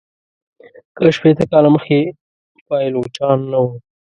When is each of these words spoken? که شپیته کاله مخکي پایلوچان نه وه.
که 0.97 1.05
شپیته 1.15 1.43
کاله 1.51 1.69
مخکي 1.75 2.01
پایلوچان 2.67 3.39
نه 3.51 3.59
وه. 3.63 3.71